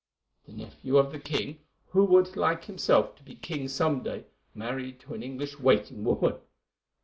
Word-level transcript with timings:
The 0.47 0.53
nephew 0.53 0.97
of 0.97 1.11
the 1.11 1.19
king, 1.19 1.59
who 1.89 2.05
would 2.05 2.35
like 2.35 2.65
himself 2.65 3.15
to 3.17 3.23
be 3.23 3.35
king 3.35 3.67
some 3.67 4.01
day, 4.01 4.25
married 4.55 4.99
to 5.01 5.13
an 5.13 5.21
English 5.21 5.59
waiting 5.59 6.03
woman! 6.03 6.37